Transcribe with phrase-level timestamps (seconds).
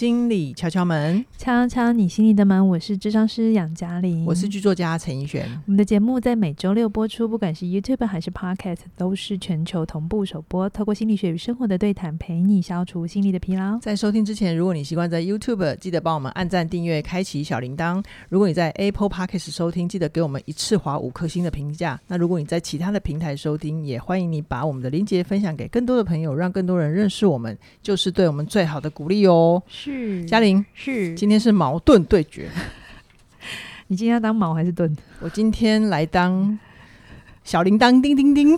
[0.00, 2.66] 心理敲敲门，敲敲你心里的门。
[2.66, 5.46] 我是智商师杨嘉玲，我是剧作家陈奕璇。
[5.66, 10.70] 我们的节目在每周六播出，不管是 YouTube 还是 Podcast，都是全球同步首播。
[10.70, 13.78] 透过心理学与生活的对谈，陪你消除心理的疲劳。
[13.80, 18.02] 在收听之前，如果你习惯在 YouTube，记得帮我们按赞、订阅、开启小铃铛。
[18.30, 22.00] 如果你在 Apple Podcast 收听，记得给我们一次划五颗星的评价。
[22.06, 29.62] 那如果你在其他的平台收听，也欢迎你把我们的链接分享给更多的朋友，让更多人认识我们，就是对我们最好的鼓励哦。
[29.68, 29.89] 是
[30.26, 32.48] 嘉玲，是今天是矛盾对决。
[33.88, 34.96] 你今天要当矛还是盾？
[35.20, 36.58] 我今天来当。
[37.50, 38.56] 小铃铛叮叮叮，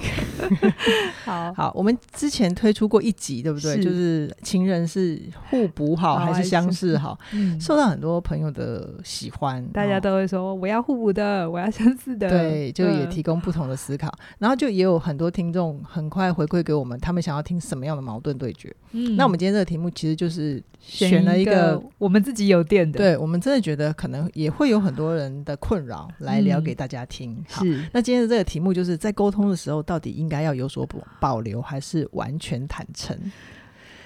[1.25, 1.51] 好。
[1.55, 3.77] 好，我们之前推出过一集，对不对？
[3.77, 3.83] 是。
[3.83, 5.19] 就是情人是
[5.49, 7.19] 互补好还是相似好？
[7.33, 12.29] 嗯，受到很多朋友的喜欢，大家都会说我要互补的，我要相似的。
[12.29, 18.71] 对，就也提供不同的思考，嗯、然后就也有很多听众很快回馈给我们，他们想要听什么样的矛盾对决。
[18.91, 27.33] 嗯，那我们今天这个题目其实就是选了一个，我们自己有电的，对我们真的觉得可能也会有很多人的困扰来聊给大家听。
[27.33, 30.87] 嗯、好，是，那今天的这个题目就是在沟通的时候，到底应该要有所
[31.21, 33.17] 保留，还是完全坦诚？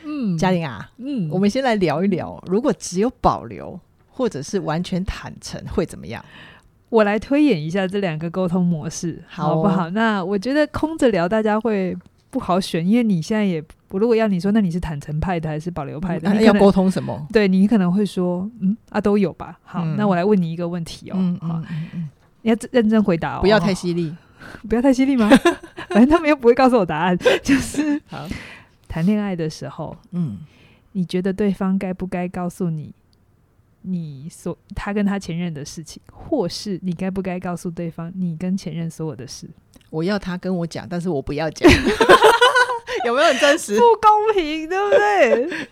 [0.05, 6.25] 嗯，嘉玲啊，嗯，我们先来聊一聊，如果只有保留，或者是完全坦诚，会怎么样？
[6.89, 9.91] 我来推演一下这两个沟通模式，好，好不好？
[9.91, 11.97] 那我觉得空着聊，大家会。
[12.29, 16.29] 不好选，因为你现在也，我如果要你说，那你是坦诚派的还是保留派的？
[16.29, 17.27] 嗯、要沟通什么？
[17.33, 19.59] 对，你可能会说，嗯啊，都有吧。
[19.63, 22.11] 好，嗯、那我来问你一个问题哦，嗯好，嗯嗯、
[22.43, 24.15] 你要认真回答哦，不要太犀利，
[24.69, 25.29] 不要太犀利吗？
[25.91, 28.27] 反正他们又不会告诉我答案， 就是好
[28.89, 30.39] 谈恋爱的时候，嗯，
[30.93, 32.93] 你觉得对方该不该告诉你，
[33.83, 39.49] 你所他跟他前任的事情，或是你该不该告诉对方你跟前任所有的事？
[39.91, 41.71] 我要他跟我讲，但是我不要讲，
[43.05, 43.77] 有没有很真实？
[43.77, 45.69] 不公平，对不对？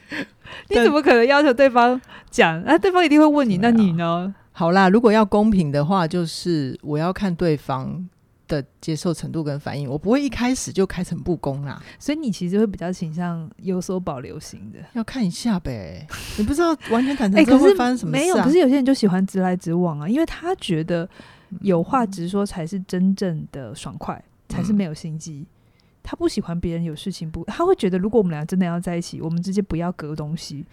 [0.68, 2.62] 你怎么可能要求对方讲？
[2.64, 4.32] 那、啊、对方一定会问你，那你呢？
[4.52, 8.08] 好啦，如果要公平的话，就是我要看对方
[8.48, 11.82] 的接受程度跟反应，我不会一开始就开诚布公啦。
[11.98, 16.06] 所以你其实会比较倾向有所保留型的，要看一下呗。
[16.38, 21.08] 你不知道完全坦诚之后会发生什么事、啊欸、可是没有，可是有些人就喜欢直来直往啊，因为他觉得。
[21.60, 25.46] 有话直说才是真正的爽快，才是没有心机。
[25.46, 25.46] 嗯、
[26.02, 30.64] 他不喜欢别人有事情不，他会觉得如果我们俩真的要在一起，我们直接不要隔东西。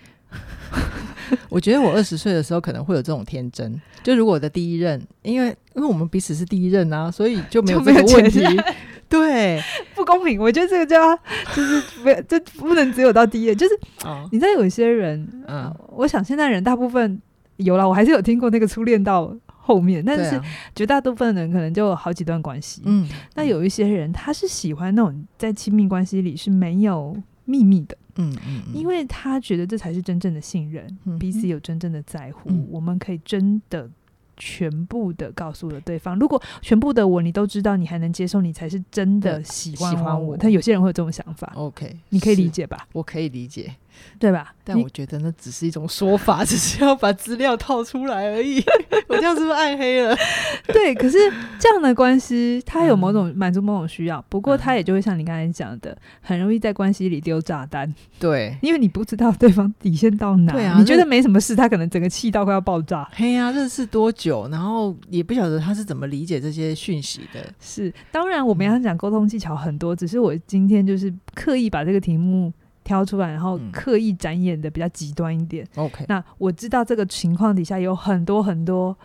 [1.49, 8.41] 我觉得我二十岁的时候可能会有这种天真，就如果我的第一任，因为因为我们彼此是第一任啊，所以就没有这个问题。
[9.07, 9.61] 对，
[9.93, 10.39] 不公平。
[10.39, 11.15] 我觉得这个叫
[11.53, 17.21] 就是不要，这不能只有到第一任，就是、哦、你知道有些人，嗯、呃，我想现在人大部分
[17.57, 19.35] 有了，我还是有听过那个初恋到。
[19.63, 20.41] 后面，但是
[20.75, 22.81] 绝大部分人可能就有好几段关系。
[22.83, 27.15] 嗯，那有一些人他是喜欢那种在亲密关系里是没有
[27.45, 27.95] 秘密的。
[28.15, 33.89] 嗯嗯，因为他觉得这才是真正的信任，嗯、彼此有真正的在乎，嗯、我们可以真的。
[34.37, 39.95] 全部的告诉了对方，如果全部的我你都知道，你还能接受，你才是真的喜欢我。
[39.95, 40.35] 喜欢我。
[40.35, 42.87] 但有些人会有这种想法，OK，你可以理解吧？
[42.93, 43.75] 我可以理解，
[44.19, 44.53] 对吧？
[44.63, 48.63] 但我觉得那只是一种说法， 只是要把资料套出来而已。
[49.09, 50.15] 我这样是不是暗黑了？
[50.71, 51.17] 对，可是
[51.59, 57.91] 这样的关系，它有某种满足某种需要，不过它也就会像你刚才讲的，很容易在关系里丢炸弹。
[58.19, 60.53] 对，因为你不知道对方底线到哪。
[60.53, 63.09] 对啊，你觉得没什么事，他可能整个气到快要爆炸。
[63.13, 64.47] 嘿呀，认识多久？
[64.49, 67.41] 然后也不晓得他是怎么理解这些讯息的。
[67.59, 75.65] 是，当然我们要讲沟通技巧很多，嗯、只是我今天就是刻意把这个题目挑出来，然后刻意展演的比较极端一点。
[75.75, 78.97] OK，、嗯、那我知道这个情况底下有很多很多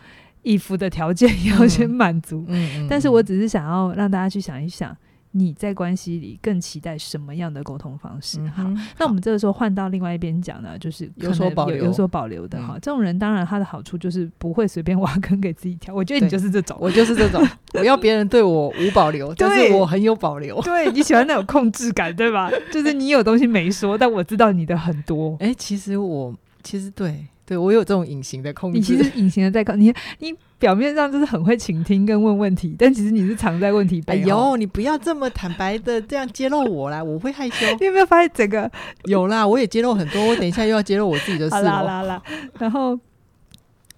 [0.42, 4.96] 衣服的条件要先满足，嗯嗯、但是我只是想要让大家去想一想。
[5.38, 8.38] 你在关系里更期待什么样的沟通方式？
[8.40, 12.76] 嗯、好，那我们这个时候换到另外一边讲呢，就是有，有所保留、有所保留的哈。
[12.76, 15.94] 嗯、这种人当然他的好处就是不会随便挖坑给自己跳。
[15.94, 20.58] 我觉得你就是这种，我就是这种， 我要别人对我无保留，对但是我很有保留。
[20.64, 22.50] 对，你喜欢那种控制感，对吧？
[22.72, 25.36] 就是你有东西没说，但我知道你的很多。
[25.40, 27.26] 哎、欸，其实我其实对。
[27.46, 28.78] 对，我有这种隐形的控制。
[28.78, 34.20] 你其实隐形的在控，你你表面上就是很会倾听跟问问题，但其实你是藏在问题背后。
[34.20, 37.64] 哎呦，你不要这么坦白的这样揭露我啦，我会害羞。
[37.78, 38.68] 你有没有发现整个
[39.06, 39.46] 有啦？
[39.46, 41.54] 我也揭露很多，我等一下又要揭露我自己的事。
[41.54, 42.22] 好啦啦啦，
[42.58, 42.98] 然后，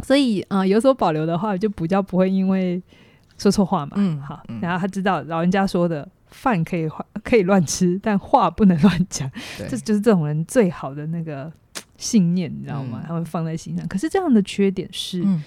[0.05, 2.83] 所以啊、呃，有所保留的话，就比较不会因为
[3.39, 3.93] 说错话嘛。
[3.97, 4.43] 嗯，好。
[4.61, 6.87] 然后他知道老人家说的饭可以
[7.25, 9.31] 可以乱吃，但话不能乱讲。
[9.57, 11.51] 对这就是这种人最好的那个。
[11.99, 13.05] 信念，你知道吗？
[13.07, 13.85] 他会放在心上。
[13.85, 15.43] 嗯、可是这样的缺点是，嗯、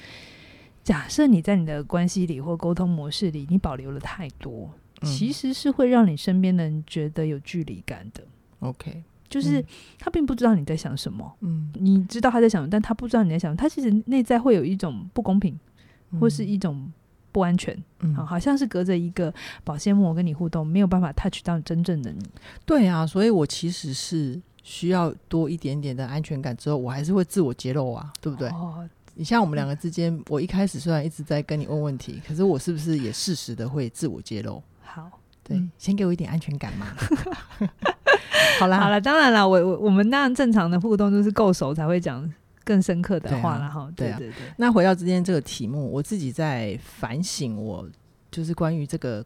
[0.83, 4.69] 假设你在你的关系里或沟通模式里，你保留了太多，
[5.01, 8.23] 嗯、其实是会让你身边的人觉得有距离感的。
[8.59, 9.65] OK，就是
[9.97, 15.57] 他并不知道你在想什么，嗯，你知道他在想什么，但他不知道你在想什么，他其实内在会有一种不公平，
[16.19, 16.91] 或是一种
[17.31, 19.33] 不安全，嗯，好像是隔着一个
[19.63, 22.19] 保鲜膜跟你互动，没有办法 touch 到真正的你。
[22.65, 28.49] 对啊，所以我其实是需要多一点点的安全感之后，我还是会自我揭露啊，对不对？
[28.49, 34.63] 哦，你像我们两个之间，我一开始虽然一直在跟你问问题，可是我是不是也适时的会自我揭露？
[34.83, 35.09] 好，
[35.43, 36.87] 对，嗯，先给我一点安全感嘛。
[38.59, 42.31] 好啦，好了，当然了，我我我们那样正常的互动就是够熟才会讲
[42.63, 43.91] 更深刻的话了哈。
[43.95, 44.53] 对啊，对对对。
[44.57, 47.87] 那回到今天这个题目，我自己在反省，我
[48.29, 49.25] 就是关于这个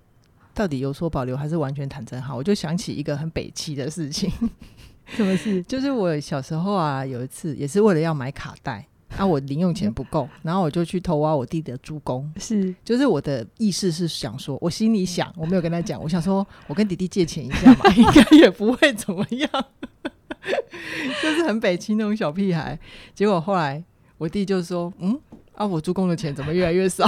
[0.53, 4.31] 到底有所保留还是完全坦诚好，我就想起一个很北七的事情。
[5.07, 5.61] 什么事？
[5.67, 8.85] 就是我小时候啊，有一次也是为了要买卡带。
[9.17, 12.29] 那、啊、我零用钱不够，然后我就去偷挖我弟的猪公。
[12.35, 19.49] 是，就是我的意识是想说，我心里想，我没有跟他讲，我想说，我跟弟弟借钱一下嘛，应该也不会怎么样，
[21.23, 22.77] 就是很北青那种小屁孩。
[23.13, 23.81] 结果后来
[24.17, 25.17] 我弟就说，嗯，
[25.55, 27.05] 啊，我租公的钱怎么越来越少？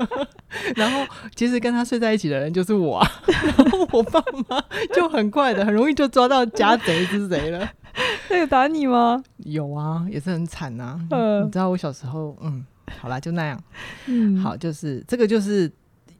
[0.76, 1.00] 然后
[1.34, 3.10] 其实跟他睡在一起的人就是我，啊，
[3.56, 4.62] 然后我爸妈
[4.94, 7.68] 就很快的，很容易就抓到家贼是谁了。
[8.28, 9.22] 他有打你吗？
[9.38, 11.42] 有啊，也是很惨呐、啊呃。
[11.44, 12.64] 你知道我小时候，嗯，
[13.00, 13.60] 好啦，就那样。
[14.06, 15.70] 嗯，好，就是这个，就是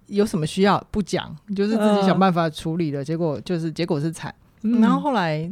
[0.07, 2.99] 有什么需要不讲，就是自己想办法处理的。
[2.99, 4.81] 呃、结果就是结果是惨、嗯。
[4.81, 5.51] 然后后来，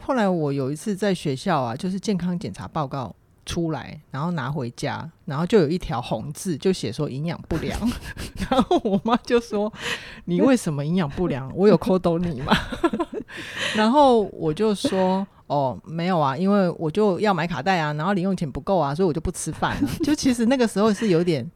[0.00, 3.14] 后来我有一次在学校啊，就是健康检查报告
[3.46, 7.80] 出来，然后拿回家，然后就有一条红字，就写说营养不良。
[8.50, 9.72] 然后我妈就说
[10.26, 11.50] ：“你为什么营养不良？
[11.54, 12.52] 我有抠懂你吗？”
[13.74, 15.26] 然后我就说。
[15.48, 19.88] 哦，没有啊，因为我就要买卡带啊，然后零用钱不够啊，所以我就不吃饭了。
[20.02, 21.48] 就其实那个时候是有点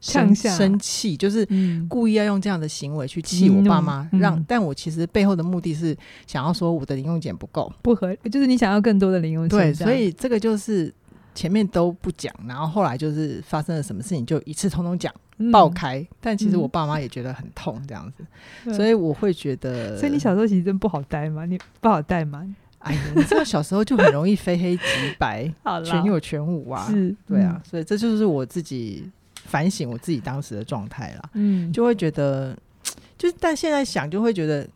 [0.00, 1.46] 生生气，就是
[1.86, 4.44] 故意要用这样的行为去气我爸妈，嗯、让、嗯。
[4.48, 5.94] 但我其实背后的目的是
[6.26, 9.58] 想要说我的零用钱不够，不合，就是你想要更多的零用钱。
[9.58, 10.90] 对，所以这个就是
[11.34, 16.06] 前面都不讲，然后后来就是发生了什么事情就一次通通讲、嗯、爆开。
[16.20, 18.24] 但其实我爸妈也觉得很痛，这样子、
[18.66, 22.46] 嗯，所以我会觉得，所以你小时候其实真不好带嘛，你不好带嘛。
[22.78, 24.82] 哎呀，你知道小时候就很容易非黑即
[25.18, 25.50] 白，
[25.84, 31.30] 全有全无啊，是，对啊，所以这就是我自己反省我自己当时的状态啦。
[31.32, 32.56] 嗯，就会觉得，
[33.16, 34.68] 就是但现在想就会觉得，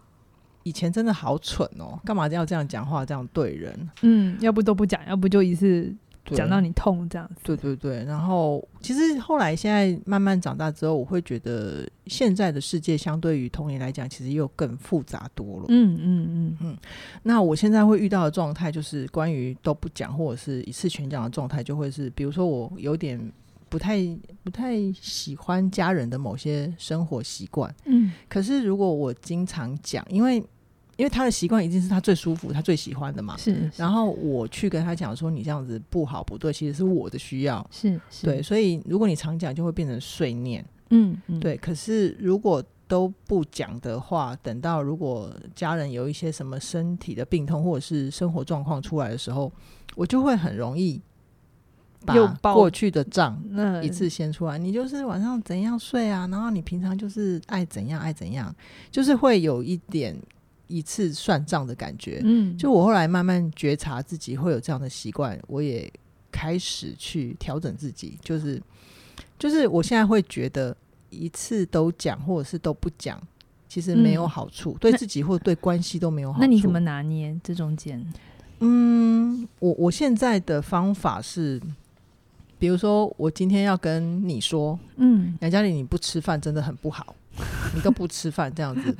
[0.62, 3.90] 以前真的好蠢哦，干嘛要这样讲话，这样对人？
[4.00, 5.94] 嗯，要不都不讲，要不就一次。
[6.36, 8.04] 讲到你痛这样子，对对对。
[8.04, 15.66] 然后其实后来现在慢慢长大之后，我会觉得现在的世界相对于童年来讲，其实又更复杂多了。
[15.69, 16.76] 嗯嗯嗯嗯。
[17.22, 23.20] 那我现在会遇到的状态，就是关于都不讲或者是一次全讲的状态，就会是比如说我有点
[23.69, 23.98] 不太
[24.42, 27.74] 不太喜欢家人的某些生活习惯。
[27.84, 28.12] 嗯。
[28.28, 30.42] 可是如果我经常讲，因为
[30.98, 33.36] 因为他的习惯一定是他最舒服、他最喜欢的嘛。
[33.36, 33.70] 是，是。
[33.76, 37.64] 然后我去跟他讲说：“你这样子不好、不对，其实是我的需要。
[37.70, 38.26] 是”是。
[38.26, 40.62] 对，所以如果你常讲，就会变成碎念。
[40.90, 41.38] 嗯嗯。
[41.38, 49.52] 对，可是如果都不讲的话，等到如果家人有一些什么身体的病痛或者是生活状况出来的时候，
[49.94, 51.00] 我就会很容易
[52.40, 53.40] 把过去的账
[53.84, 54.58] 一次先出来。
[54.58, 56.26] 你就是晚上怎样睡啊？
[56.26, 58.52] 然后你平常就是爱怎样爱怎样，
[58.90, 60.20] 就是会有一点。
[60.69, 65.91] 一次算账的感觉，嗯，就我后来慢慢觉察自己会有这样的习惯，我也
[66.31, 68.63] 开始去调整自己，就是
[69.39, 70.77] 就是我现在会觉得
[71.10, 73.20] 一次都讲或者是都不讲，
[73.69, 76.41] 其实没有好处，嗯、对自己或者对关系都没有好处。
[76.43, 78.06] 那你怎么拿捏这中间？
[78.60, 81.58] 嗯，我我现在的方法是，
[82.58, 87.15] 比如说我今天要跟你说，嗯，杨嘉丽你不吃饭真的很不好，
[87.75, 88.94] 你都不吃饭这样子。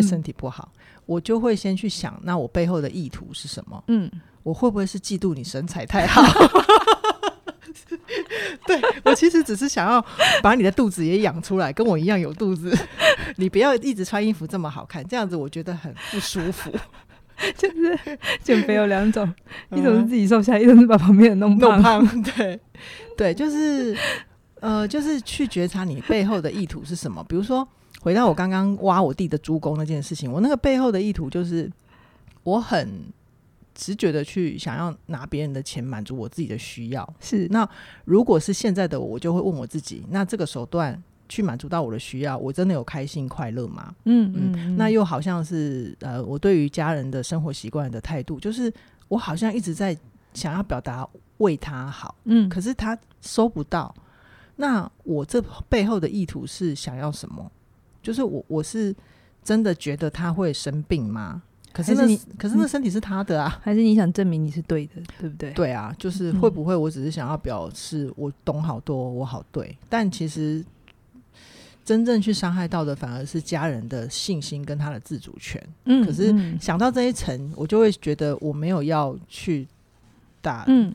[0.00, 3.82] 对身体不好，嗯，我就会先去想，那我背后的意图是什么？
[3.88, 4.10] 嗯，
[4.42, 6.22] 我会不会是嫉妒你身材太好？
[8.66, 10.04] 对，我其实只是想要
[10.42, 12.76] 把你的肚子也养出来，跟我一样有肚子。
[13.36, 16.72] 你不要一直穿衣服这么好看，这样子我觉得很不舒服。
[17.58, 19.32] 就是减肥有两种，
[19.72, 21.82] 一种是自己瘦下来，一种是把旁边的弄胖。
[21.82, 22.60] 弄胖，对，
[23.16, 23.96] 对，就是
[24.60, 27.66] 呃，就是去觉察你背后的意图是什么，比如说。
[28.04, 31.72] 回到我刚刚挖我弟的猪公那件事情，我那个背后的意图就是，
[32.42, 32.86] 我很
[33.74, 37.14] 直觉的去想要拿别人的钱满足我自己的需要。
[37.18, 37.66] 是，那
[38.04, 43.94] 如果是现在的我，我就会问我自己，那这个手段去满足到我的需要，我真的有开心快乐吗？
[44.04, 48.70] 嗯嗯，嗯，那又好像是呃，我对于家人的生活习惯的态度，就是
[49.08, 49.96] 我好像一直在
[50.34, 51.08] 想要表达
[51.38, 53.94] 为他好，嗯，可是他收不到，
[54.56, 57.50] 那我这背后的意图是想要什么？
[58.04, 58.94] 就是我，我是
[59.42, 61.42] 真的觉得他会生病吗？
[61.72, 65.50] 可是那是可是那身体是他的啊，还是你想证明你是对的，对不对？
[65.50, 70.64] 对啊，就是会不会我只是想要表示我懂好多，我好对，但其实
[71.84, 75.60] 真正去伤害到的反而是家人的信心跟他的自主权。
[75.86, 79.66] 嗯，可是想到这一层，我就会觉得我没有要去
[80.40, 80.94] 打，嗯，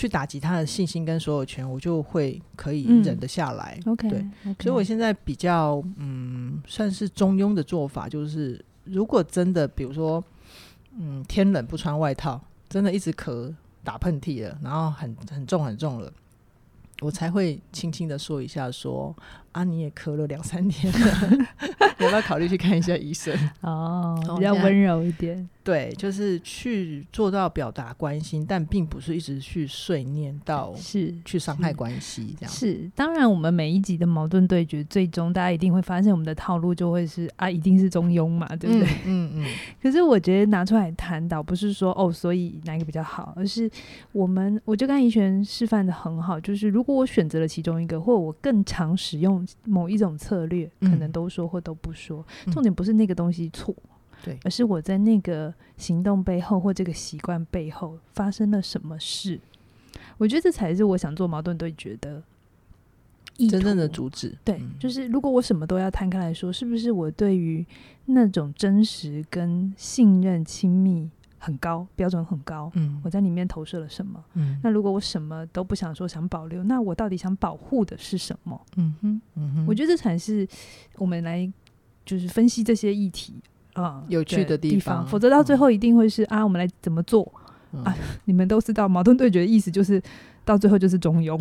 [0.00, 3.78] 去打击他的信心跟所有权，我就会可以忍得下来。
[3.84, 4.24] OK，对，
[4.60, 8.64] 所以我现在比较嗯，算是中庸的做法，就是。
[8.84, 10.24] 如果真的，比如说，
[10.98, 13.54] 嗯，天冷不穿外套，真的一直咳、
[13.84, 16.10] 打喷嚏了，然后很很重很重了，
[17.02, 19.14] 我才会轻轻的说一下，说。
[19.52, 21.46] 啊，你也咳了两三天了，
[22.04, 23.34] 要不要考虑去看一下医生？
[23.62, 25.48] 哦，比较温柔一点。
[25.62, 32.52] 对，就是去做到表达关心，但并不是一直去碎念到是去伤害关系这样。
[32.52, 38.88] 是，当然，我们每一集的矛盾对决，最终大家一定会发现，我们的套路就会是啊，一定是中庸嘛，对不对？
[39.04, 39.46] 嗯嗯，嗯。
[39.82, 43.70] 可是我觉得拿出来谈，倒不是说哦，所以哪一个比较好，而是
[44.12, 49.46] 我们，我就跟怡璇示范的很好，就是如果我选择了其中一个，或者我更常使用。
[49.64, 53.74] 某一种策略，可能都说或都不说，嗯、重点不是那个东西错，
[54.22, 59.40] 对，而是我在那个行动背后或这个习惯背后发生了什么事。
[60.18, 62.22] 我觉得这才是我想做矛盾对决的
[63.48, 64.36] 真正的主旨。
[64.44, 67.64] 对，嗯、就是如果我什么都要摊开来说，是不是我对于
[68.06, 71.10] 那种真实跟信任、亲密？
[71.42, 72.70] 很高，标准很高。
[72.74, 74.22] 嗯，我在里面投射了什么？
[74.34, 78.60] 嗯，那如果我什么都不想说，想保留，那我到底想保护的是什么？
[78.76, 80.46] 嗯哼，嗯哼，我觉得这才是
[80.96, 81.50] 我们来
[82.04, 83.34] 就是分析这些议题
[83.74, 85.06] 啊有趣的地方。
[85.06, 87.30] 否则到最后一定会是、嗯、啊，我们来怎么做、
[87.72, 87.96] 嗯、啊？
[88.26, 90.02] 你们都知道，矛盾对决的意思就是。
[90.42, 91.38] 到最后就是中庸，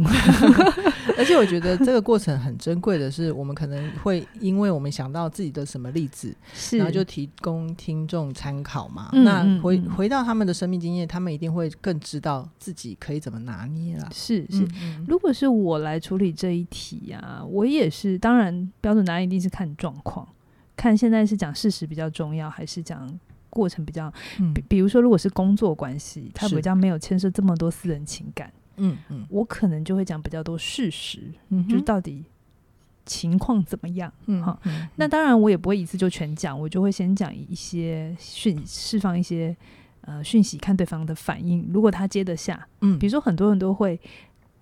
[1.17, 9.09] 而且我觉得这个过程很珍贵的是，我们可能会因为我们想到自己的什么例子，是然后就提供听众参考嘛。
[9.13, 14.07] 嗯、那回回到他们的生命经验，他们一定会更知道自己可以怎么拿捏了。
[14.13, 14.67] 是是，
[15.07, 20.27] 如果是我来处理这一题啊，我也是，当然标准答案一定是看状况，
[20.79, 23.05] 看现在是讲事实比较重要，还是讲
[23.49, 24.11] 过程比较。
[24.39, 28.49] 嗯、比比如说，如果是工作关系，它比较没有牵涉这么多私人情感。
[28.77, 32.23] 嗯嗯，我可能就会讲比较多事实，嗯，就是到底
[33.05, 34.57] 情况怎么样，嗯好，
[34.95, 39.53] 那当然我也不会一次就全讲，我就会先讲一些讯，释放一些
[40.01, 43.99] 呃讯息，看对方的反应，如果他接得下，嗯，比如说很多人都会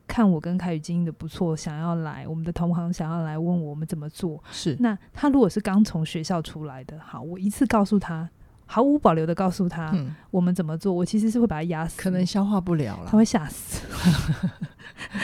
[0.07, 8.29] 看我跟凯宇经营的不错，想要来我们的同行想要来问我们怎么做，是，那他如果是刚从学校出来的，好，我一次告诉他。
[8.69, 9.95] 毫无保留的告诉他，
[10.29, 10.91] 我们怎么做。
[10.91, 13.87] 我其实是会把他压死，可能消化不了了，他会吓死，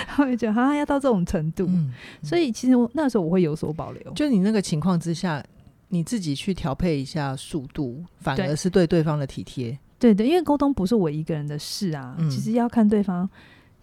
[0.07, 1.65] 他会觉得啊，要到这种程度。
[1.67, 4.13] 嗯、所以其实我那时候我会有所保留。
[4.13, 5.43] 就你那个情况之下，
[5.89, 9.77] 你自己去调配一下速度，反而是对对方的体贴。
[9.99, 13.29] 对对，因为沟通不是我一个人的事啊，嗯、其实要看对方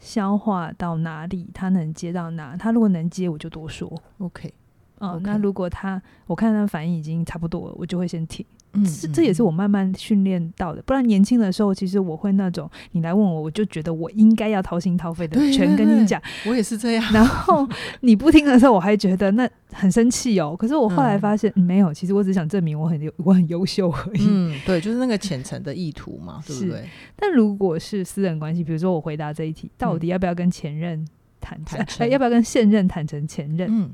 [0.01, 2.57] 消化到哪里，他能接到哪。
[2.57, 3.89] 他如果能接，我就多说。
[4.19, 4.53] OK，
[4.99, 8.45] 嗯.那如果他我看他反应已经差不多了，我就会先停。
[8.73, 10.81] 嗯，这这也是我慢慢训练到的。
[10.83, 16.21] 不然年轻的时候，其实我会那种，你来问我，我就觉得我应该要掏心掏肺的全跟你讲。
[16.47, 17.13] 我也是这样。
[17.13, 17.69] 然后
[18.01, 20.55] 你不听的时候，我还觉得那很生气哦。
[20.57, 24.27] 可是我后来发现，没有，其实我只想证明我很优，我很优秀而已。
[24.29, 26.89] 嗯，对，就是那个浅层的意图嘛，对不对？
[27.17, 31.05] 但如果是私人关系，比如说我回答这一题，到底要不要跟前任
[31.41, 31.81] 坦诚？
[32.09, 33.69] 要不要跟现任坦诚前任？
[33.69, 33.91] 嗯，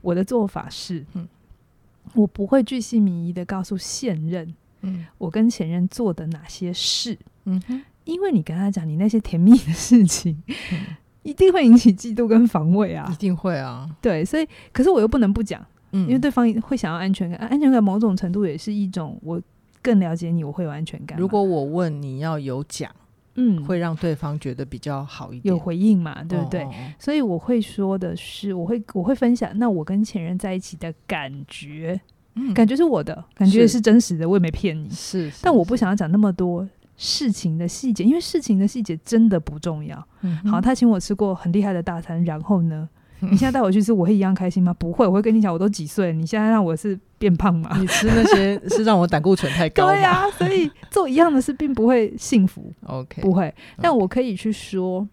[0.00, 1.28] 我的做法是，嗯。
[2.14, 19.40] 我不会巨细靡遗的告诉现任，嗯，我跟前任做的哪些事，嗯哼，因为你跟他讲你那些甜蜜的事情，嗯、一定会引起嫉妒跟防卫啊，一定会啊，对，所以，可是我又不能不讲，嗯，因为对方会想要安全感，安全感某种程度也是一种我
[19.82, 21.18] 更了解你，我会有安全感。
[21.18, 22.90] 如果我问你要有讲。
[23.34, 26.62] 嗯，会让对方觉得比较好一点，有回应嘛，对不对？
[26.62, 26.70] 哦哦。
[26.72, 32.00] 哦，所以我会说的是，我会我会分享，那我跟前任在一起的感觉，
[32.34, 33.80] 嗯，感觉是我的感觉是。
[33.80, 40.06] 真实的，我也没骗你，是，是，但我不想要讲那么多事情的细节，因为事情的细节真的不重要。
[40.22, 42.88] 嗯，好，他请我吃过很厉害的大餐，然后呢？
[43.30, 44.72] 你现在带我去吃，我会一样开心吗？
[44.74, 47.76] 不会，我会跟你讲，我都几岁，你现在让我是变胖吗？
[47.78, 49.86] 你吃那些 是让我胆固醇太高？
[49.86, 52.72] 对呀、啊，所以做一样的事并不会幸福。
[52.86, 55.06] OK，不会，但我可以去说，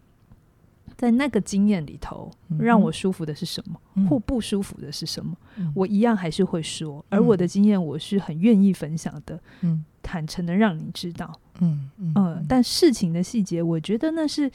[0.96, 7.04] 在那个经验里头，让我舒服的是什么，嗯、或不舒服的是什么，嗯、我一样还是会说。
[7.08, 14.50] 而我的经验，我是很愿意分享的，嗯，坦诚的让你知道，嗯嗯、呃，但事情的细节，我觉得那是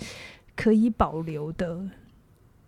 [0.55, 1.79] 可以保留的。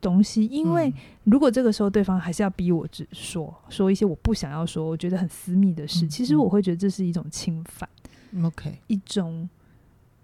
[0.05, 0.93] 东西，因为
[1.23, 7.89] 如果这个时候对方还是要逼我只说说一些我不想要说，我觉得很私密的事，嗯、其实我会觉得这是一种侵犯。
[8.43, 9.49] OK，一种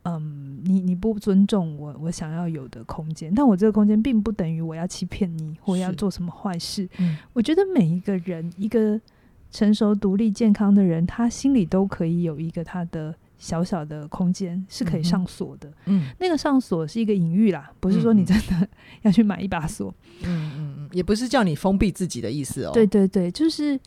[0.04, 6.88] 嗯，你你不尊重我，我想要有的空间，但我这个空间并不等于我要欺骗你，或要做什么坏事。
[7.00, 9.02] 嗯，我觉得每一个人，一个
[9.50, 13.16] 成熟、独立、健康的人，他心里都可以有一个他的。
[13.42, 18.70] 小小的空间是可以上锁的，嗯，那个上锁是一个隐喻啦，不是说你真的
[19.02, 19.92] 要去买一把锁，
[20.24, 22.72] 嗯嗯嗯，也不是叫你封闭自己的意思哦。
[22.72, 23.80] 对对对，就是，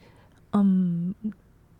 [0.53, 1.15] 嗯，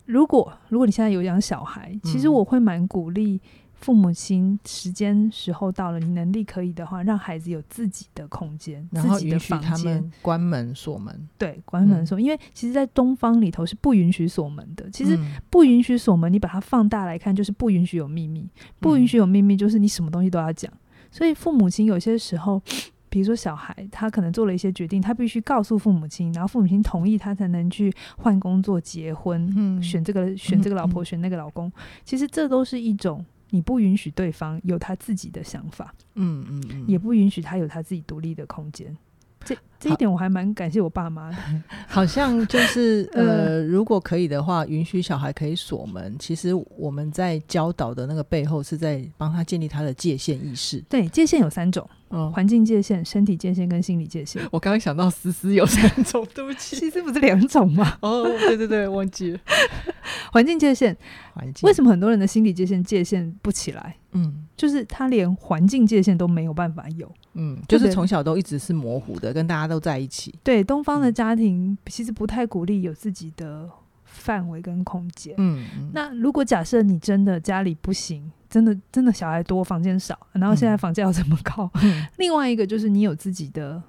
[0.05, 3.41] 如果如果你现在有养小孩，其实我会蛮鼓励。
[3.79, 11.27] 父母亲时间时候到了，你能力可以的话，让孩子有自己的空间，然后自己的房间，关门锁门。
[11.37, 14.89] 对，关门锁，嗯，因为其实，在东方里头是不允许锁门的。
[14.89, 18.49] 其实不允许锁门，你把它放大来看，就是不允许有秘密。
[18.79, 20.71] 不允许有秘密，就是你什么东西都要讲。
[21.11, 22.61] 所以父母亲有些时候，
[23.09, 31.71] 比如说小孩，他可能做了一些决定，他必须告诉父母亲，然后父母亲同意，他才能去换工作、结婚、嗯、选这个选这个老婆、嗯、选那个老公。
[32.03, 33.23] 其实这都是一种。
[33.49, 38.95] 你不允许对方有他自己的想法，嗯嗯嗯，也不允许他有他自己独立的空间。
[39.43, 41.37] 这这一点我还蛮感谢我爸妈的。
[41.87, 46.15] 好像就是 呃，如果可以的话，允许小孩可以锁门。
[46.17, 50.79] 其实我们在教导的那个背后，是在帮他建立他的界限意识。
[50.89, 51.87] 对，界限有三种。
[52.09, 54.41] 嗯环境界限、身体界限跟心理界限。
[54.51, 57.97] 我刚刚想到思思有三种，对不起，其实不是两种吗？
[58.01, 59.39] 哦，对对对，忘记了。
[60.31, 60.95] 环境界限，
[61.33, 63.97] 环境为什么很多人的心理界限界限不起来？
[64.11, 67.11] 嗯，就是他连环境界限都没有办法有。
[67.33, 70.33] 嗯，就是从小都一直是模糊的，跟大家都在一起。
[70.43, 73.69] 对，东方的家庭其实不太鼓励有自己的
[74.03, 75.33] 范围跟空间。
[75.37, 78.31] 嗯，嗯，那如果假设你真的家里不行。
[78.47, 81.69] 真的，真的小孩多，房间少，然后现在房价要这么高。
[81.83, 83.83] 嗯、 另外一个就是你有自己的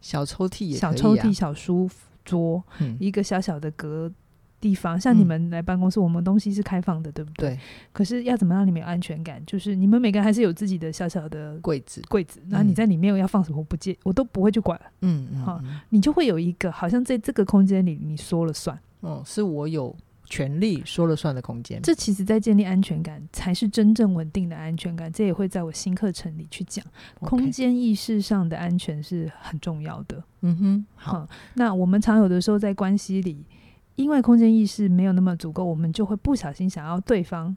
[0.00, 1.90] 小抽屉、啊，小抽屉、小书
[2.24, 4.08] 桌，嗯、一个小小的隔
[4.64, 4.98] 地方。
[4.98, 7.50] 像你们来办公室，我们东西是开放的，对不对？
[7.50, 7.58] 对。
[7.92, 9.44] 可是要怎么让你们有安全感？
[9.44, 12.40] 就是你们每个人还是有自己的小小的柜子，柜子。
[12.48, 14.80] 然后你在里面要放什么，我不介，我都不会去管。
[15.02, 15.60] 嗯好，
[15.90, 18.78] 你就会有一个好像在这个空间里，你说了算。
[19.02, 19.94] 嗯，是我有。
[20.26, 25.12] 权力说了算的空间，这其实在建立安全感，才是真正稳定的安全感。
[25.12, 26.82] 这也会在我新课程里去讲.
[27.20, 30.24] 空间意识上的安全是很重要的。
[30.40, 31.18] 嗯哼，好。
[31.18, 33.44] 嗯，那我们常有的时候在关系里，
[33.96, 37.56] 因为空间意识没有那么足够，我们就会不小心想要对方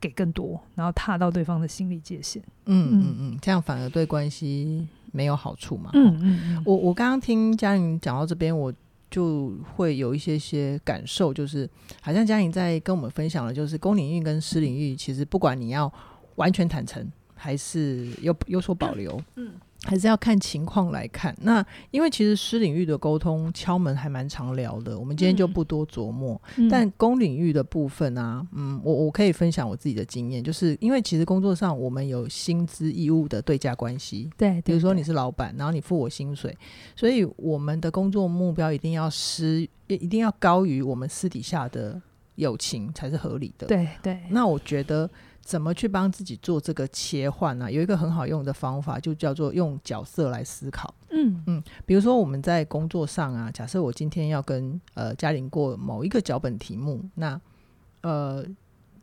[0.00, 2.42] 给更多，然后踏到对方的心理界限。
[2.66, 5.90] 嗯嗯嗯，这样反而对关系没有好处嘛。
[5.94, 6.62] 嗯嗯嗯。
[6.64, 8.72] 我我刚刚听嘉颖讲到这边，我。
[9.10, 15.92] 就会有一些些感受，就是好像嘉颖在跟我们分享的，就是公领域跟私领域，其实不管你要
[16.34, 19.52] 完全坦诚，还是有有所保留，嗯。
[19.84, 21.36] 还是要看情况来看。
[21.42, 26.40] 那因为其实私领域的沟通敲门还蛮常聊的，我们今天就不多琢磨。
[26.56, 36.56] 嗯、但公领域的部分啊，嗯，我我可以分享我自己的经验，就是因为其实工作上我们有薪资义务的对价关系，对，对，对，比如说你是老板，然后你付我薪水，
[36.96, 42.00] 所以我们的工作目标一定要私，一定要高于我们私底下的
[42.36, 43.66] 友情才是合理的。
[43.66, 45.10] 对对，那我觉得。
[45.44, 47.70] 怎么去帮自己做这个切换呢？
[47.70, 50.92] 有一个很好用的方法，就叫做用角色来思考。
[51.10, 57.38] 嗯嗯，比如说我们在工作上啊，假设我今天要跟呃嘉玲过某一个脚本题目，那
[58.00, 58.42] 呃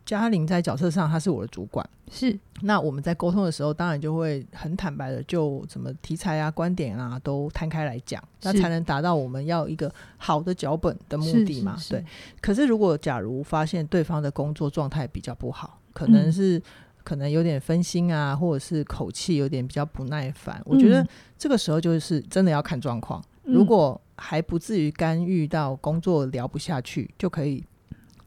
[0.04, 2.38] 嘉玲在角色上她是我的主管，是。
[2.63, 11.77] 那我们在沟通的时候，当然就会很坦白的，就什么题材啊、观点啊都摊开来讲，那才能达到我们要一个好的脚本的目的嘛。
[11.88, 12.04] 对。
[12.41, 16.63] 可是如果假如发现对方的工作状态比较不好，可能是、嗯、
[17.04, 20.58] 可能有点分心啊，或者是口气有点比较不耐烦。
[20.60, 21.06] 嗯、我觉得
[21.38, 23.23] 这个时候就是真的要看状况。
[23.43, 27.63] 嗯、如果还不至于干预到工作聊不下去，就可以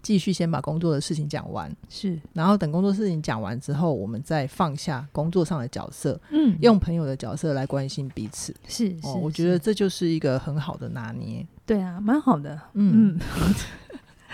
[0.02, 1.74] 继续先把工作的事情讲完。
[1.88, 8.52] 是，然后等工作事情讲完之后，我们再放下工作上的角色，嗯，用朋友的角色来关心彼此。
[8.66, 11.46] 是，是，哦，我觉得这就是一个很好的拿捏。
[11.64, 12.60] 对啊，蛮好的。
[12.72, 13.16] 嗯。
[13.16, 13.54] 嗯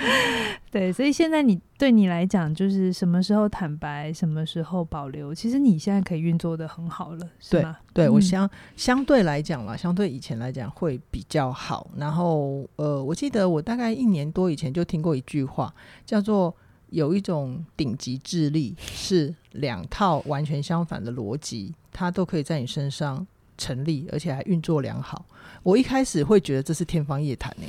[0.70, 7.76] 对，所以现在你对你来讲，就是什么时候坦白，什么时候保留，其实你现在可以运作的很好了，是吗？
[7.92, 11.90] 对，对我相、嗯、相对来讲啦，相对以前来讲会比较好。
[11.96, 15.74] 然后，呃，我记得我大概一年多以前就听过一句话，
[16.06, 16.54] 叫做
[16.90, 23.26] 有一种顶级智力是两套完全相反的逻辑，它都可以在你身上
[23.59, 25.26] 成立，而且还运作良好。
[25.64, 27.66] 我一开始会觉得这是天方夜谭呢。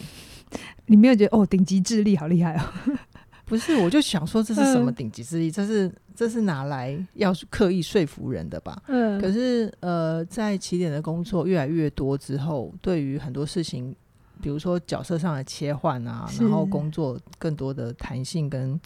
[0.86, 2.64] 你没有觉得哦，顶级智力好厉害哦？
[3.46, 5.50] 不是，我就想说这是什么顶级智力？
[5.50, 8.82] 嗯、这是这是拿来要刻意说服人的吧？
[8.88, 9.20] 嗯。
[9.20, 13.94] 可是呃，在起点的工作越来越多之后，对于很多事情，
[14.42, 18.80] 比如说角色上的切换啊，然后工作更多的弹性跟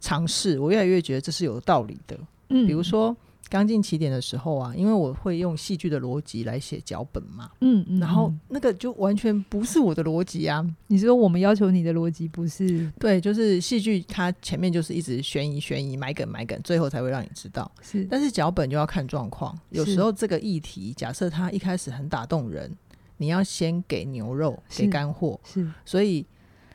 [0.00, 2.18] 尝试，我越来越觉得这是有道理的。
[2.48, 3.14] 嗯，比如说。
[3.48, 10.66] 刚进起点的时候啊，因为我会用戏剧的逻辑来写脚本嘛，嗯，嗯，然后那个就完全不是我的逻辑啊。
[10.86, 12.90] 你说我们要求你的逻辑不是？
[12.98, 17.70] 对，就是戏剧它前面就是一直悬疑悬疑埋梗埋梗，最后才会让你知道。
[17.82, 22.74] 是，但是脚本就要看状况，有时候这个议题假设它一开始很打动人，
[23.18, 26.24] 你要先给牛肉给干货，是，所以。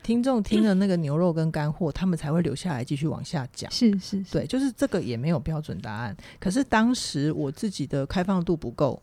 [0.08, 3.70] 听众听了那个牛肉跟干货，他们才会留下来继续往下讲。
[3.70, 6.16] 是是，是，对，就是这个也没有标准答案。
[6.40, 9.02] 可是当时我自己的开放度不够，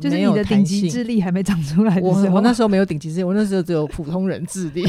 [0.00, 1.98] 就是你的顶级智力还没长出来。
[2.00, 4.84] 我我那时候没有顶级智力，我那时候只有普通人智力。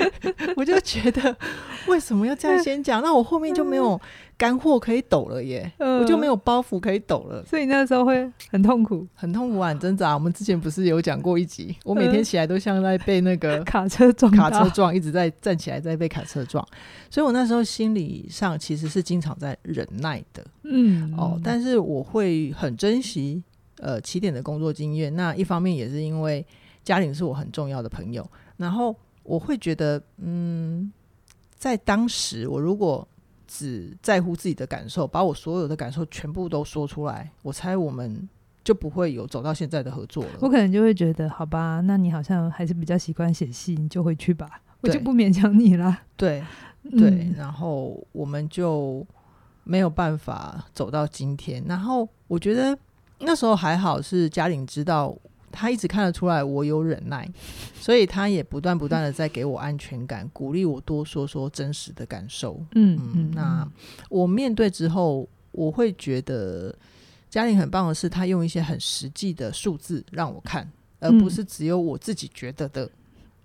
[0.56, 1.36] 我就觉得
[1.86, 3.00] 为什么要这样先讲？
[3.00, 4.00] 那我后面就没有。
[4.38, 10.12] 干货可以抖了耶，呃、我就没有包袱可以抖了，所以那个时候会很痛苦，很痛苦啊，很挣扎。
[10.12, 16.62] 我们之前不是有讲过一集，我每天起来都像在被那个卡车撞，卡车撞，一直在站起来在被卡车撞，
[17.08, 23.42] 所以我那时候心理上其实是经常在忍耐的，嗯哦，但是我会很珍惜
[23.78, 25.16] 呃起点的工作经验。
[25.16, 26.44] 那一方面也是因为
[26.84, 28.94] 嘉玲是我很重要的朋友，然后
[29.26, 30.92] 我会觉得嗯，
[31.56, 33.06] 在当时我如果
[33.46, 38.28] 只在乎自己的感受，把我所有的感受全部都说出来，我猜我们
[38.64, 40.30] 就不会有走到现在的合作了。
[40.40, 44.48] 我可能就会觉得，好吧，那你好像还是比较习惯写信，你就回去吧，
[44.80, 46.02] 我就不勉强你了。
[46.16, 46.42] 对
[46.90, 49.06] 对，嗯、然后我们就
[49.64, 51.64] 没有办法走到今天。
[51.66, 52.76] 然后我觉得
[53.20, 55.16] 那时候还好，是嘉玲知道。
[55.56, 57.26] 他一直看得出来我有忍耐，
[57.80, 62.62] 所以他也不断不断的在给我安全感，鼓励我多说说真实的感受。
[62.74, 63.66] 嗯嗯，那
[64.10, 66.74] 我面对之后，我会觉得
[67.30, 72.90] 嘉玲很棒的是，他用一些很实际的数字让我看，而不是只有我自己觉得的。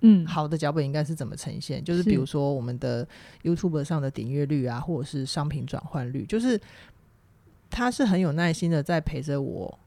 [0.02, 1.84] 嗯，好的脚本应该是怎么呈现？
[1.84, 3.08] 就是比如说我们的
[3.44, 6.60] YouTube 上的点阅率啊，或者是商品转换率，就是
[7.70, 9.80] 他是很有耐心的在陪着我。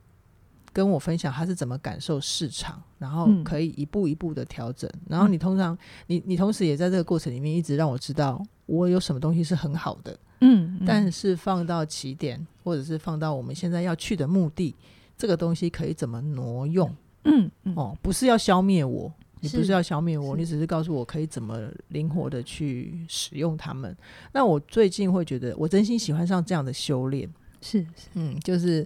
[0.74, 4.90] 跟我分享他是怎么感受市场，然后可以一步一步的调整。
[4.92, 10.18] 嗯、然后你通常，你你同时也在这个过程里面一直让我知道我有什么东西是很好的。
[10.40, 14.74] 嗯，嗯，但是放到起点，或者是放到我们现在要去的目的，
[15.16, 16.92] 这个东西可以怎么挪用？
[17.22, 19.10] 嗯，嗯哦，不是要消灭我，
[19.40, 21.56] 你不是要消灭我，你只是告诉我可以怎么
[21.90, 23.96] 灵活的去使用它们。
[24.32, 27.32] 那我最近会觉得，我真心喜欢上这样的修炼。
[27.60, 28.84] 是，是，嗯，就是。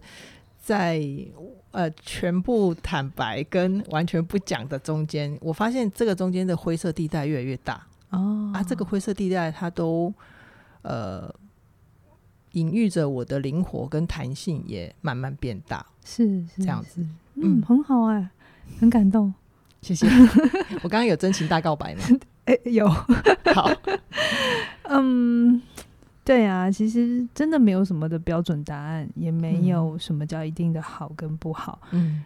[0.68, 1.02] 在
[1.70, 7.86] 呃全部坦白跟完全不讲的中间，我发现这个中间的灰色地带越来越大。
[8.10, 8.52] 哦。
[8.52, 10.12] 啊，这个灰色地带它都
[10.82, 11.34] 呃
[12.52, 17.00] 隐喻着我的灵活跟弹性也慢慢变大，是，是这样子，
[17.36, 18.28] 嗯，很好哎、欸，
[18.78, 19.32] 很感动，
[19.80, 20.06] 谢谢。
[20.82, 22.02] 我刚刚有真情大告白吗？
[22.44, 22.86] 哎、欸，有，
[23.54, 23.70] 好，
[24.84, 25.62] 嗯。
[26.28, 31.80] 对啊，其实真的没有什么的标准答案，也没有什么叫一定的好跟不好。
[31.92, 32.22] 嗯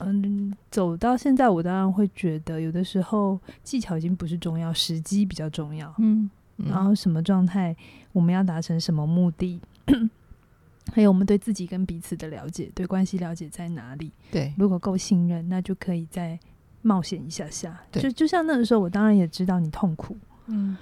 [0.00, 5.90] 嗯，走到现在，我当然会觉得，有的时候技巧已经不是重要，时机比较重要。
[5.96, 7.74] 嗯，嗯，然后什么状态，
[8.12, 9.58] 我们要达成什么目的，
[10.92, 14.12] 还有我们对自己跟彼此的了解，对关系了解在哪里？
[14.30, 16.38] 对，如果够信任，那就可以再
[16.82, 17.80] 冒险一下下。
[17.90, 20.14] 对，就就像那个时候，我当然也知道你痛苦。
[20.48, 20.76] 嗯。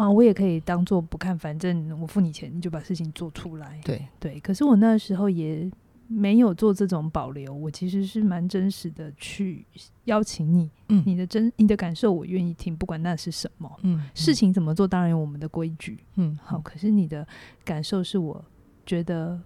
[0.00, 3.78] 啊，我也可以当做不看，反正我付你钱，你就把事情做出来。
[3.84, 5.70] 对对，可是我那时候也
[6.08, 9.66] 没有做这种保留，我其实是蛮真实的去
[10.04, 17.28] 邀请你，嗯，你的真你的感受我愿意听，不管那是什么，嗯，嗯，事情怎么做当然有我们的规矩，嗯，好，可是你的
[17.62, 18.42] 感受是我
[18.86, 19.38] 觉得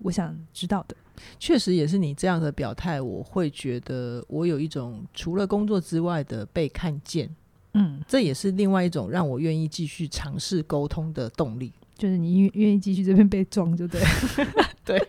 [0.00, 0.94] 我想知道的，
[1.38, 7.34] 确实也是你这样的表态，我会觉得我有一种除了工作之外的被看见。
[7.74, 14.00] 嗯，这也是另外一种让我愿意继续尝试沟通的动力，就是你愿愿意继续这边被撞，就对，
[14.84, 15.08] 对，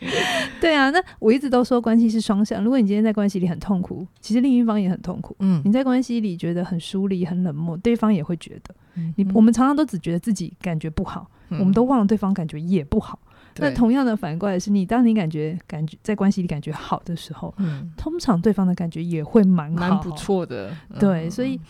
[0.60, 0.90] 对啊。
[0.90, 5.34] 那我一直都说关系是双向，如果你今天在关系里很痛苦，其实另一方也很痛苦。
[5.38, 8.74] 嗯，你在关系里觉得很疏离、很冷漠，对方也会觉得。
[8.96, 13.18] 嗯，你我们常常都只觉得自己感觉不好，嗯，我们都忘了对方感觉也不好。
[13.60, 20.74] 那同样的反过来是你，当你感觉感觉在关系里感觉好的时候，嗯，通常对方的感觉也会蛮，蛮不错的。
[20.98, 21.60] 对，所以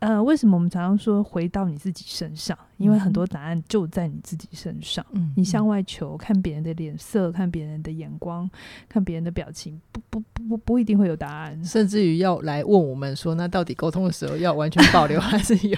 [0.00, 2.56] 呃，为什么我们常常说回到你自己身上？
[2.76, 5.04] 因为很多答案就在你自己身上。
[5.10, 8.48] 嗯，你向外求，看别人的脸色，看别人的眼光，
[8.88, 11.64] 看别人的表情，不不不不不一定会有答案。
[11.64, 15.76] 甚至于要来问我们说，那到底沟通的时候要完全保留 还是有？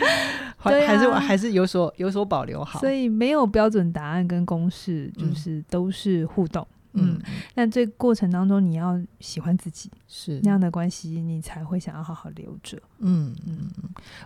[0.56, 6.66] 还还是还是有所有所保留好，所以没有标准答案跟公式，就是都是互动。
[6.94, 7.18] 嗯，
[7.54, 12.78] 但这个过程当中，你要喜欢自己，是那样的关系，你才会想要好好留着。
[12.98, 13.70] 嗯嗯，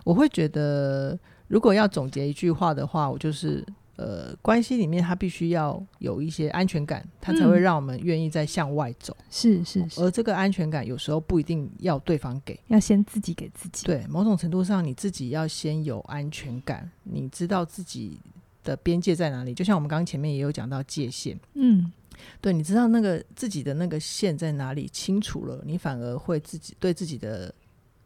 [0.03, 3.65] 我会觉得如果要总结一句话的话，我就是。
[3.97, 9.17] 呃，关系里面他必须要有一些安全感，他才会让我们愿意再向外走。
[9.29, 13.85] 是是是，而这个安全感有时候不一定要对方给，要先自己给自己。
[13.87, 18.19] 对，某种程度上你自己要先有安全感，你知道自己
[18.63, 19.53] 的边界在哪里。
[19.53, 21.91] 就像我们刚刚前面也有讲到界限，嗯，
[22.39, 27.51] 对，你知道那个自己的那个线在哪里清楚了，你反而会自己对自己的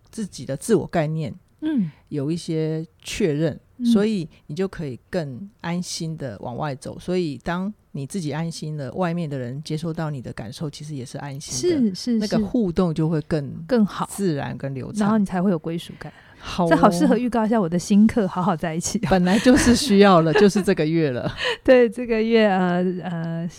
[0.10, 3.60] 自己的自我概念，嗯，有一些确认。
[3.84, 7.00] 所以你就可以更安心的往外走。
[7.00, 11.76] 所以当你自己安心了，外面的人接收到你的感受，其实也是安心的。
[11.78, 16.14] 是是是，那个互动就会更更好、自然、跟流畅，然后你才会有归属感。
[16.42, 18.98] 好、哦，这好适合预告一下我的新课，好好在一起。
[19.10, 21.32] 本来就是需要了， 就是这个月了。
[21.64, 23.50] 对，这个月呃呃，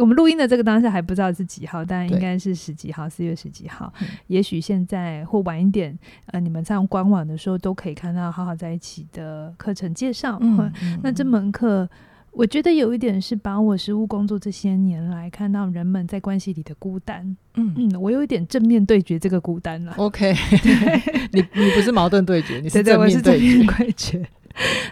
[0.00, 3.92] 我们录音的这个当下还不知道是几号，但应该是十几号，四月十几号。
[4.26, 10.36] 也许现在或晚一点，呃，你们上官网的时候都可以看到好好在一起的课程介绍。
[10.40, 11.88] 嗯，嗯，那这门课。
[12.32, 19.92] 我觉得有一点是把我实务工作这些年来看到人们在关系里的孤单，嗯嗯，我有一点正面对决这个孤单了。
[19.98, 20.32] OK，
[21.32, 24.26] 你你不是矛盾对决，你是正面对决。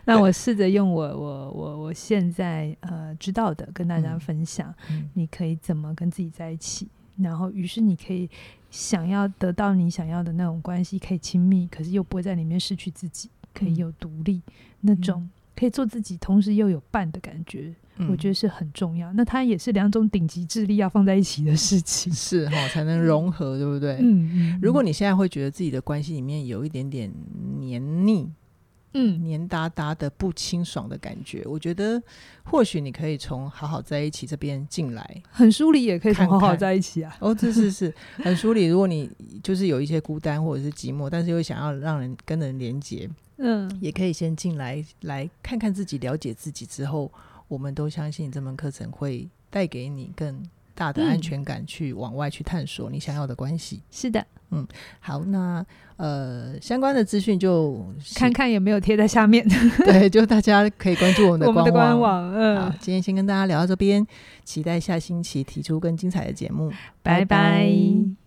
[0.05, 8.29] 那我试着用我我我我现在呃知道的跟大家分享，嗯，你可以怎么跟自己在一起，然后于是你可以
[8.71, 14.43] 想要得到你想要的那种关系，可以亲密，可是又不会在里面失去自己，可以有独立
[14.83, 15.27] 那种。
[15.61, 19.13] 嗯可以做自己，同时又有伴的感觉，嗯、我觉得是很重要。
[19.13, 23.99] 那它也是两种顶级智力要放在一起的事情，是哈，才能融合，对不对？
[24.01, 24.59] 嗯嗯。
[24.63, 27.13] 如果你现在会觉得自己的关系里面有一点点
[27.59, 28.33] 黏腻，
[28.95, 32.03] 嗯，黏哒哒的不清爽的感觉，我觉得
[32.43, 37.11] 或许你可以从好好在一起这边进来，很疏离也可以从好好在一起啊。
[37.11, 38.65] 看看哦，这是是很疏离。
[38.65, 39.11] 如果你
[39.43, 43.07] 就是有一些孤单或者是寂寞，但是又想要让人跟人连接。
[43.41, 47.11] 嗯，也可以先进来来看看自己，了解自己之后，
[47.49, 50.43] 我们都相信这门课程会带给你更
[50.75, 53.77] 大的安全感，去往外去探索你想要的关系。
[53.77, 53.83] 嗯。
[53.91, 54.67] 是的，嗯，
[55.01, 55.65] 好，那
[55.97, 59.47] 呃相关的资讯就看看有没有贴在下面。
[59.85, 61.73] 对，就大家可以关注 我们的官网。
[61.73, 64.07] 官网，嗯，好，今天先跟大家聊到这边，
[64.45, 66.71] 期待下星期提出更精彩的节目。
[67.03, 67.25] 拜拜。
[67.25, 68.20] 拜拜。